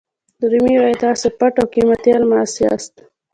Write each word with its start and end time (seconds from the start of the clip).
رومي 0.51 0.75
وایي 0.79 0.95
تاسو 1.05 1.25
پټ 1.39 1.53
او 1.61 1.65
قیمتي 1.73 2.11
الماس 2.19 2.51
یاست. 2.63 2.93